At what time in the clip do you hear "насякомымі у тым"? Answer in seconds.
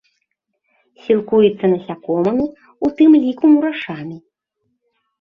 1.75-3.11